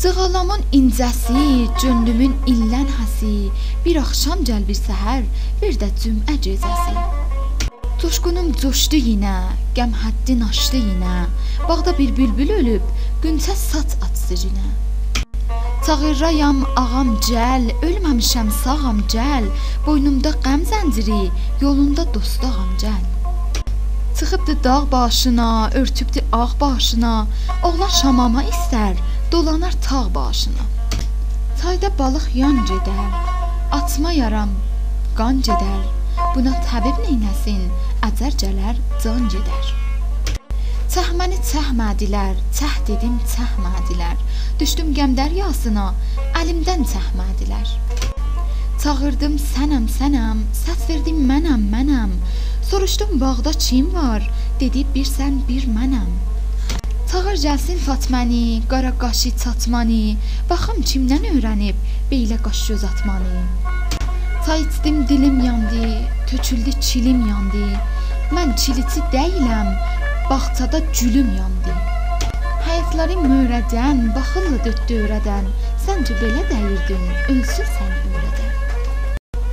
Cığalamın 0.00 0.62
incəsi, 0.72 1.68
cöndümün 1.80 2.32
illən 2.48 2.86
həsi, 2.88 3.50
bir 3.84 3.98
axşam 4.00 4.40
gəl 4.48 4.62
bir 4.64 4.78
səhər, 4.78 5.26
bir 5.60 5.76
də 5.82 5.88
cümə 6.00 6.36
gecəsi. 6.46 6.94
Coşqunum 8.00 8.48
coşdu 8.62 8.96
yenə, 8.96 9.34
qəm 9.76 9.92
həddin 10.00 10.40
aşdı 10.46 10.80
yenə. 10.80 11.26
Bağda 11.68 11.92
bir 11.98 12.14
bülbül 12.16 12.54
ölüb, 12.54 12.86
günçə 13.20 13.58
saç 13.64 13.98
açdı 14.06 14.40
yenə. 14.46 14.72
Çağırrayam 15.84 16.64
ağam 16.80 17.12
gəl, 17.28 17.68
ölməmişəm 17.84 18.48
sağam 18.62 19.04
gəl. 19.12 19.52
Boynumda 19.84 20.32
qəm 20.48 20.64
zənciri, 20.72 21.26
yolunda 21.60 22.08
dostağam 22.14 22.72
gəl. 22.80 23.04
Çıxıbdı 24.16 24.64
dağ 24.64 24.92
başına, 24.92 25.70
örtübdü 25.74 26.24
ağ 26.32 26.48
başına. 26.60 27.26
Oğlan 27.64 27.88
şamama 28.00 28.42
istər, 28.44 28.96
dolanar 29.32 29.74
tağ 29.82 30.14
başına. 30.14 30.64
Çayda 31.62 31.98
balıq 31.98 32.26
yan 32.34 32.58
gedər, 32.70 33.10
atma 33.72 34.12
yaram 34.12 34.50
qan 35.18 35.42
gedər. 35.44 35.82
Buna 36.34 36.52
təbib 36.68 36.96
neynəsin? 37.04 37.68
Əcər 38.06 38.36
gələr, 38.42 38.78
can 39.02 39.28
gedər. 39.32 39.70
Çəhməni 40.90 41.38
çəhmədilər, 41.50 42.38
çəh 42.56 42.76
dedim 42.88 43.18
çəhmədilər. 43.34 44.16
Düşdüm 44.60 44.94
qəm 44.96 45.14
dəryasına, 45.20 45.86
əlimdən 46.40 46.86
çəhmədilər. 46.92 47.76
Çağırdım 48.82 49.36
sənəm, 49.44 49.86
sənəm, 49.98 50.42
səs 50.64 50.88
verdim 50.88 51.20
mənəm, 51.28 51.68
mənəm. 51.74 52.16
Soruşdum 52.70 53.20
bağda 53.20 53.52
kim 53.52 53.92
var? 53.94 54.24
Dedi 54.60 54.86
bir 54.94 55.06
sən, 55.06 55.42
bir 55.48 55.68
mənəm. 55.76 56.10
Çağır 57.30 57.42
gəlsin 57.42 57.78
Fatməni, 57.78 58.62
qara 58.68 58.90
qaşı 58.98 59.30
çatmanı. 59.42 60.16
Baxım 60.50 60.78
kimdən 60.90 61.28
öyrənib 61.30 61.76
beylə 62.10 62.38
qaş 62.42 62.62
göz 62.68 62.84
atmanı. 62.84 63.42
Çay 64.46 64.62
içdim, 64.62 65.08
dilim 65.08 65.44
yandı, 65.44 65.84
töküldü 66.30 66.72
çilim 66.80 67.20
yandı. 67.28 67.66
Mən 68.34 68.56
çiliçi 68.56 69.00
deyiləm, 69.14 69.68
bağçada 70.30 70.78
gülüm 70.78 71.30
yandı. 71.38 71.76
Həyatları 72.66 73.20
möhrədən, 73.22 74.02
baxırlı 74.16 74.58
dötdü 74.66 74.98
öyrədən. 75.04 75.46
Səncə 75.86 76.18
belə 76.24 76.42
dəyirdin, 76.50 77.06
ölsün 77.28 77.72
səni 77.76 78.02
öyrədən. 78.10 78.52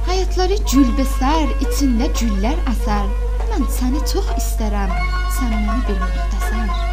Həyatları 0.10 0.58
gülbəsər, 0.74 1.56
içində 1.70 2.10
güllər 2.18 2.58
əsər. 2.74 3.08
Mən 3.54 3.72
səni 3.80 4.06
çox 4.14 4.36
istərəm, 4.42 5.00
sən 5.38 5.58
məni 5.62 5.82
bir 5.92 6.06
müxtəsər. 6.08 6.87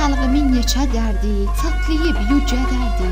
Xalqımın 0.00 0.46
neçə 0.54 0.86
dərdi, 0.88 1.30
çatlayıb 1.60 2.18
yücə 2.30 2.56
dərdi. 2.70 3.08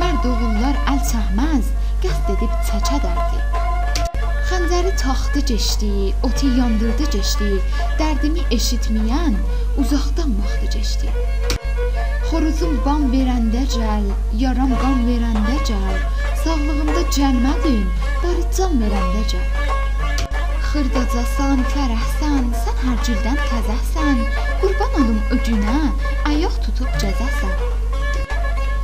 Mərd 0.00 0.24
oğullar 0.26 0.74
əl 0.90 0.96
çəkməz, 1.06 1.68
qəsd 2.02 2.32
edib 2.32 2.56
çəkə 2.70 2.98
dərdi. 3.04 3.38
Xəncəri 4.48 4.90
taxtı 4.98 5.44
keçdi, 5.52 5.92
oti 6.26 6.50
yandırdı 6.56 7.06
keçdi. 7.14 7.52
Dərdimi 8.00 8.42
eşitməyən 8.56 9.38
uzaqdan 9.78 10.34
baxdı 10.40 10.72
keçdi. 10.74 11.14
Xoruzum 12.26 12.80
bam 12.82 13.06
verəndə 13.14 13.62
gəl, 13.76 14.10
yaram 14.42 14.74
qan 14.82 15.06
verəndə 15.06 15.56
gəl. 15.70 15.98
Sağlığımda 16.42 17.06
cənnətin, 17.14 17.84
bari 18.24 18.44
can 18.58 18.74
verəndə 18.82 19.22
gəl. 19.36 19.48
Xırdacasan, 20.72 21.60
fərəhsən, 21.70 22.50
sən 22.64 22.80
hər 22.88 23.02
cürdən 23.06 23.38
təzəhsən. 23.52 24.24
Qurban 24.64 24.96
olum 25.04 25.20
öcünə, 25.36 25.76
ayaq 25.76 25.83
tutub 26.74 26.94
cəzəsən. 26.98 27.52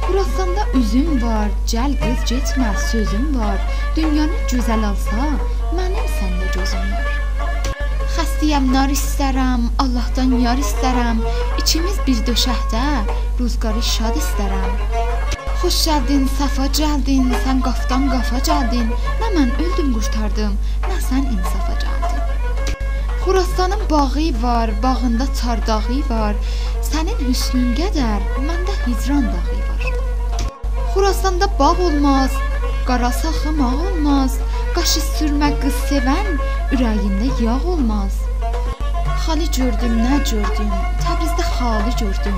Xurasanda 0.04 0.66
üzüm 0.78 1.18
var, 1.22 1.48
gəl 1.70 1.94
qız 1.98 2.20
getmə, 2.30 2.70
sözüm 2.90 3.32
var. 3.38 3.58
Dünyanı 3.96 4.38
gözəl 4.52 4.84
alsa, 4.86 5.26
mənim 5.74 6.06
səndə 6.18 6.50
gözüm 6.54 6.92
var. 6.92 7.08
Xəstiyəm, 8.14 8.70
nar 8.74 8.94
istərəm, 8.94 9.66
Allahdan 9.82 10.36
yar 10.44 10.62
istərəm. 10.62 11.22
İkimiz 11.62 11.98
bir 12.06 12.22
döşəkdə 12.30 12.86
ruzqarı 13.40 13.82
şad 13.82 14.18
istərəm. 14.22 14.72
Xoş 15.60 15.82
gəldin, 15.88 16.26
səfa 16.38 16.70
gəldin, 16.78 17.30
sən 17.44 17.62
qafdan 17.66 18.06
qafa 18.14 18.42
gəldin. 18.50 18.90
Nə 19.20 19.34
mən 19.34 19.54
öldüm 19.58 19.94
qurtardım, 19.96 20.58
nə 20.86 21.02
sən 21.10 21.26
insafa 21.26 21.74
gəldin. 21.82 22.10
Xurastanın 23.24 23.82
bağı 23.90 24.42
var, 24.42 24.70
bağında 24.82 25.26
çardağı 25.40 26.00
var. 26.10 26.34
Sənin 27.00 27.20
hüsnün 27.24 27.68
qədər 27.78 28.24
məndə 28.44 28.72
hicran 28.82 29.22
dağı 29.24 29.54
var. 29.68 29.84
Xurastanda 30.92 31.46
bağ 31.58 31.70
olmaz, 31.84 32.34
qara 32.88 33.08
saxım 33.20 33.62
ağ 33.64 33.70
olmaz. 33.86 34.34
Qaşı 34.74 35.00
sürmə 35.06 35.48
qız 35.62 35.78
sevən 35.88 36.28
ürəyində 36.76 37.30
yağ 37.40 37.54
olmaz. 37.72 38.18
Xali 39.22 39.48
gördüm, 39.56 39.94
nə 40.02 40.18
gördüm? 40.32 40.74
Təbrizdə 41.06 41.46
xali 41.54 41.94
gördüm. 42.02 42.36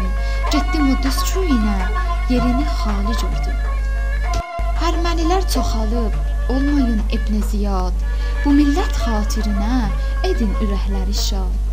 Getdim 0.55 0.93
o 0.93 0.95
düz 1.09 1.19
çuyuna, 1.33 1.75
yerini 2.31 2.69
xali 2.77 3.19
gördüm. 3.25 3.59
Hərmənilər 4.85 5.43
çoxalıb, 5.57 6.15
olmayın 6.55 7.03
İbn 7.19 7.43
Ziyad. 7.51 8.07
Bu 8.45 8.55
millət 8.63 8.95
xatirinə 9.03 9.83
edin 10.31 10.55
ürəkləri 10.63 11.19
şad. 11.27 11.72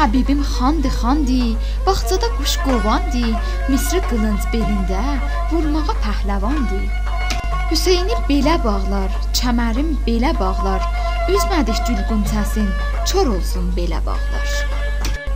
Həbibim 0.00 0.42
xandı, 0.42 0.88
xandı, 0.88 1.56
bağçada 1.86 2.28
quş 2.36 2.52
qovandı, 2.64 3.26
Misri 3.68 3.98
qılınc 4.08 4.46
belində 4.52 5.02
vurmağa 5.50 5.94
pəhləvandı. 6.04 6.78
Hüseyni 7.68 8.16
belə 8.30 8.54
bağlar, 8.64 9.10
kəmərim 9.36 9.90
belə 10.06 10.30
bağlar, 10.38 10.86
üzmədik 11.34 11.82
gül 11.88 12.00
qunçəsin, 12.08 12.70
çor 13.12 13.28
olsun 13.34 13.68
belə 13.76 14.00
bağlar. 14.06 14.48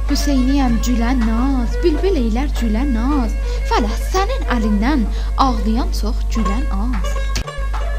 Hüseyniyəm 0.08 0.80
gülə 0.88 1.12
naz, 1.20 1.76
bülbül 1.84 2.16
eylər 2.22 2.48
gülə 2.62 2.88
naz. 2.94 3.36
Fələh 3.68 4.00
sənin 4.14 4.48
əlindən 4.56 5.04
ağlayan 5.44 5.92
çox 6.00 6.24
gülən 6.32 6.64
az. 6.88 7.12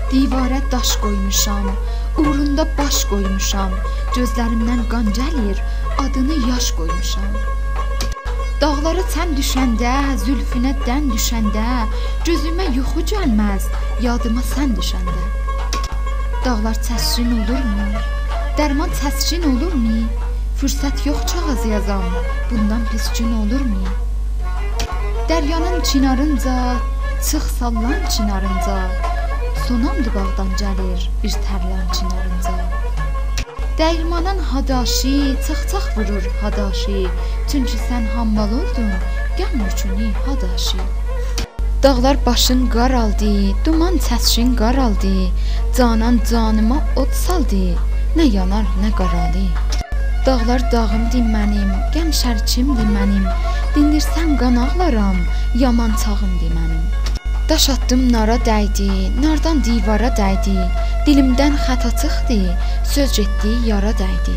Divarə 0.09 0.63
daş 0.73 0.97
qoymuşam, 1.05 1.69
uğrunda 2.17 2.65
baş 2.77 3.05
qoymuşam. 3.13 3.71
Gözlərimdən 4.17 4.85
qan 4.89 5.13
gəlir, 5.17 5.61
adını 5.99 6.49
yaş 6.49 6.71
qoymuşam. 6.77 7.33
Dağlara 8.61 9.03
çən 9.13 9.33
düşəndə, 9.37 9.93
zülfünə 10.23 10.71
dən 10.85 11.09
düşəndə, 11.11 11.65
gözümə 12.27 12.69
yuxu 12.77 13.03
gəlməz, 13.11 13.67
yadıma 14.05 14.43
sən 14.53 14.77
düşəndə. 14.79 15.25
Dağlar 16.45 16.79
təsrin 16.87 17.33
olurmu? 17.41 17.87
Dərman 18.57 18.93
təskin 19.01 19.43
olurmu? 19.51 20.05
Fürsət 20.61 21.03
yox 21.07 21.25
çağız 21.33 21.65
yazam, 21.73 22.05
bundan 22.51 22.85
pis 22.91 23.09
gün 23.19 23.33
olurmu? 23.41 23.91
Dəryanın 25.29 25.83
çinarınca, 25.83 26.55
çıx 27.27 27.51
sallan 27.59 28.07
çinarınca, 28.09 28.77
sonamdı 29.67 30.15
bağdan 30.15 30.49
gəlir 30.61 31.09
bir 31.23 31.35
tərlan 31.49 31.85
çinarınca. 31.97 32.54
Dəyirmanın 33.79 34.39
hadaşi, 34.39 35.35
çax-çax 35.45 35.85
vurur 35.95 36.25
hadaşi, 36.41 37.07
çünki 37.51 37.77
sən 37.87 38.05
hammal 38.15 38.51
oldun, 38.59 38.91
qəm 39.37 39.53
yükünü 39.63 40.11
hadaşi. 40.25 40.77
Dağlar 41.83 42.17
başın 42.25 42.69
qaraldı, 42.75 43.33
duman 43.65 43.97
çəskin 44.07 44.55
qaraldı, 44.55 45.15
canan 45.77 46.21
canıma 46.29 46.79
od 46.95 47.11
saldı, 47.25 47.65
nə 48.15 48.25
yanar, 48.37 48.65
nə 48.83 48.91
qaralı. 48.99 49.45
Dağlar 50.25 50.71
dağımdır 50.71 51.25
mənim, 51.35 51.69
qəm 51.93 52.15
şərçimdir 52.21 52.87
mənim. 52.95 53.27
Dindirsən 53.75 54.37
qan 54.39 54.55
ağlaram, 54.55 55.19
yaman 55.55 55.91
çağımdır 56.03 56.51
mənim. 56.57 56.85
Daş 57.49 57.69
atdım 57.69 58.11
nara 58.13 58.39
dəydi, 58.47 58.91
nardan 59.21 59.63
divara 59.63 60.07
dəydi. 60.21 60.55
Dilimdən 61.05 61.53
xəta 61.61 61.91
çıxdı, 62.01 62.35
söz 62.89 63.11
getdi 63.13 63.51
yara 63.67 63.91
dəydi. 63.99 64.33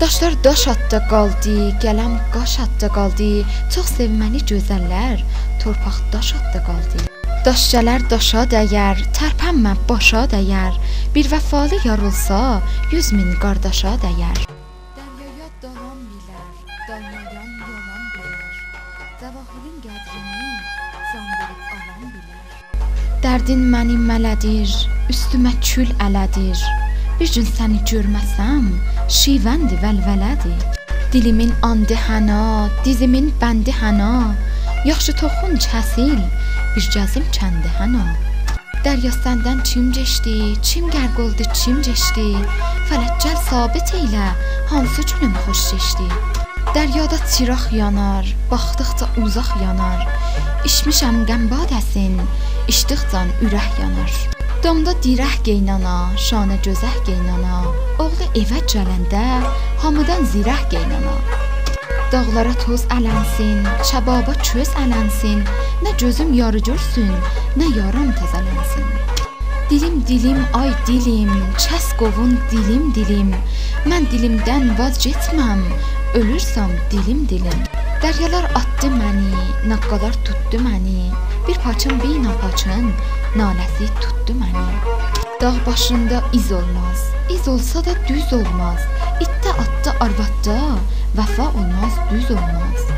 Daşlar 0.00 0.34
daş 0.44 0.66
atda 0.68 0.98
qaldı, 1.08 1.54
qələm 1.80 2.18
qaş 2.34 2.58
atda 2.64 2.90
qaldı. 2.92 3.28
Çox 3.72 3.88
sevməni 3.96 4.42
gözəllər, 4.50 5.22
torpaq 5.62 6.02
daş 6.12 6.34
atda 6.36 6.60
qaldı. 6.68 7.06
Daş 7.46 7.64
gələr 7.72 8.04
daşa 8.12 8.44
dəyər, 8.52 9.00
tərpənmə 9.16 9.72
başa 9.88 10.26
dəyər. 10.34 10.76
Bir 11.16 11.32
vəfalı 11.32 11.80
yarılsa, 11.88 12.60
100 12.92 13.12
min 13.16 13.32
qardaşa 13.40 13.96
dəyər. 14.04 14.44
Dərdin 23.24 23.68
məni 23.72 23.96
mələdir, 23.96 24.68
üstümə 25.10 25.52
kül 25.64 25.90
ələdir. 26.04 26.60
Bir 27.20 27.30
gün 27.34 27.46
səni 27.46 27.80
görməsəm, 27.90 28.70
şivəndi 29.12 29.76
vəlvələdir. 29.82 30.60
Dilimin 31.12 31.52
andı 31.66 31.96
həna, 32.06 32.70
dizimin 32.84 33.28
bəndi 33.42 33.74
həna. 33.74 34.32
Yaxşı 34.86 35.12
toxunc 35.20 35.66
həsil, 35.74 36.16
bir 36.76 36.86
cəzim 36.94 37.26
kəndi 37.36 37.72
həna. 37.80 38.04
Dərya 38.84 39.10
səndən 39.18 39.60
çim 39.68 39.90
keçdi, 39.92 40.54
çim 40.64 40.86
qərq 40.94 41.18
oldu, 41.26 41.44
çim 41.52 41.82
keçdi. 41.84 42.30
Fələkcəl 42.88 43.36
sabit 43.50 43.92
eylə, 43.98 44.30
hansı 44.70 45.04
günüm 45.10 45.36
xoş 45.44 45.66
keçdi. 45.74 46.08
Dəryada 46.72 47.18
çıraq 47.34 47.68
yanar, 47.74 48.34
baxdıqca 48.50 49.10
uzaq 49.24 49.52
yanar. 49.64 50.06
İçmişəm 50.68 51.24
qəm 51.28 51.48
badəsin, 51.52 52.20
içdiqca 52.72 53.26
ürək 53.44 53.72
yanar. 53.82 54.39
Damda 54.60 54.92
dirək 55.00 55.38
geynana, 55.46 56.10
şanə 56.20 56.58
gözəh 56.60 56.96
geynana. 57.06 57.62
Oğlu 58.02 58.26
evə 58.36 58.58
gələndə 58.68 59.22
hamıdan 59.80 60.26
zirək 60.34 60.66
geynana. 60.74 61.14
Dağlara 62.12 62.52
toz 62.60 62.84
ələnsin, 62.92 63.64
çəbaba 63.88 64.34
köz 64.44 64.74
ələnsin, 64.82 65.40
nə 65.80 65.94
gözüm 66.04 66.36
yarı 66.36 66.60
görsün, 66.68 67.08
nə 67.56 67.70
yaram 67.78 68.12
təzələnsin. 68.20 68.84
Dilim 69.72 70.02
dilim 70.04 70.44
ay 70.60 70.76
dilim, 70.84 71.32
kəs 71.56 71.94
qovun 71.96 72.36
dilim 72.52 72.92
dilim. 72.92 73.32
Mən 73.88 74.12
dilimdən 74.12 74.74
vaz 74.76 75.00
getməm, 75.00 75.64
ölürsəm 76.20 76.76
dilim 76.92 77.24
dilim. 77.32 77.69
Dəryalar 78.00 78.46
atdı 78.56 78.88
məni, 78.88 79.42
naqqalar 79.68 80.14
tutdu 80.24 80.56
məni. 80.64 81.10
Bir 81.48 81.58
paçın 81.64 81.98
bir 82.00 82.14
napaçın 82.24 82.86
naləsi 83.36 83.88
tutdu 84.00 84.32
məni. 84.40 84.64
Dağ 85.40 85.52
başında 85.66 86.22
iz 86.32 86.52
olmaz, 86.52 87.04
iz 87.34 87.48
olsa 87.48 87.84
da 87.84 87.92
düz 88.08 88.32
olmaz. 88.32 88.80
İtdə 89.20 89.52
atdı 89.52 89.94
arvadda, 90.00 90.58
vəfa 91.18 91.52
olmaz, 91.52 92.00
düz 92.10 92.30
olmaz. 92.30 92.88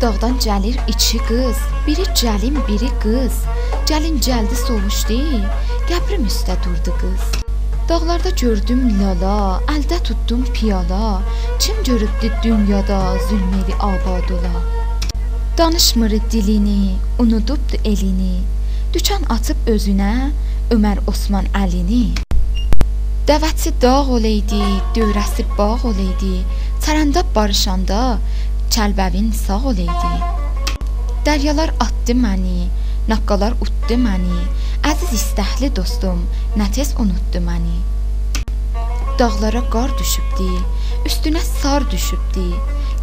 Dağdan 0.00 0.40
gəlir 0.40 0.80
iki 0.88 1.18
qız, 1.28 1.60
biri 1.86 2.08
gəlin, 2.24 2.56
biri 2.68 2.92
qız. 3.04 3.44
Gəlin 3.86 4.20
gəldi 4.24 4.56
soruşdu, 4.66 5.22
qəbrim 5.88 6.24
üstə 6.32 6.56
durdu 6.64 6.96
qız. 7.00 7.43
Dağlarda 7.84 8.30
gördüm 8.40 8.86
lala, 8.96 9.60
əldə 9.68 9.98
tutdum 10.08 10.46
piyala. 10.56 11.20
Kim 11.60 11.82
görübdü 11.84 12.30
dünyada 12.42 13.18
zülmeli 13.28 13.74
abad 13.80 14.30
ola? 14.30 14.62
Danışmır 15.58 16.10
dilini, 16.10 16.96
unudubdu 17.18 17.76
elini. 17.84 18.40
Dükan 18.94 19.28
açıb 19.28 19.68
özünə 19.68 20.30
Ömər 20.72 21.02
Osman 21.06 21.44
Əlini. 21.52 22.16
Dəvətçi 23.28 23.74
dağ 23.82 24.00
olaydı, 24.16 24.64
dövrəsi 24.96 25.44
bağ 25.58 25.76
olaydı. 25.84 26.40
Çərəndə 26.80 27.20
barışanda 27.36 28.18
kəlbəvin 28.70 29.28
sağ 29.44 29.60
olaydı. 29.60 30.14
Dəryalar 31.28 31.76
atdı 31.84 32.16
məni, 32.16 32.70
naqqalar 33.12 33.60
utdu 33.60 34.00
məni. 34.08 34.40
Əziz 34.84 35.14
istəkli 35.16 35.70
dostum, 35.72 36.18
nə 36.60 36.64
tez 36.76 36.90
unutdu 37.00 37.40
məni. 37.40 37.78
Dağlara 39.16 39.62
qar 39.72 39.94
düşübdü, 39.96 40.48
üstünə 41.08 41.40
sar 41.40 41.86
düşübdü. 41.88 42.44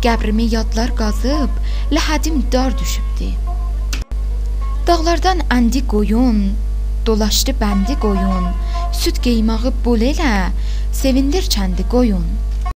Qəbrimi 0.04 0.45
yadlar 0.51 0.94
qazıb, 1.00 1.56
ləhədim 1.89 2.38
dar 2.54 2.78
düşübdü. 2.78 3.31
Dağlardan 4.86 5.42
əndi 5.57 5.81
qoyun, 5.95 6.44
dolaşdı 7.10 7.57
bəndi 7.63 7.98
qoyun. 8.06 8.51
Süd 9.01 9.18
qeymağı 9.25 9.74
bol 9.81 10.06
elə, 10.12 10.36
sevindir 11.01 11.50
kəndi 11.50 11.88
qoyun. 11.89 12.27